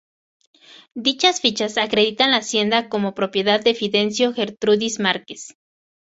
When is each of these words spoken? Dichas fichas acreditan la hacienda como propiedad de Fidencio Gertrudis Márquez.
Dichas 0.95 1.41
fichas 1.41 1.77
acreditan 1.77 2.31
la 2.31 2.37
hacienda 2.37 2.89
como 2.89 3.13
propiedad 3.13 3.61
de 3.63 3.75
Fidencio 3.75 4.33
Gertrudis 4.33 4.99
Márquez. 4.99 5.55